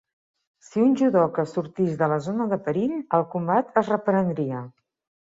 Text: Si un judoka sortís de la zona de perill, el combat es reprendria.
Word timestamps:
Si 0.67 0.79
un 0.83 0.93
judoka 0.99 1.43
sortís 1.49 1.99
de 1.99 2.07
la 2.13 2.17
zona 2.27 2.47
de 2.53 2.59
perill, 2.67 2.95
el 3.19 3.25
combat 3.35 3.77
es 3.83 3.91
reprendria. 3.93 4.63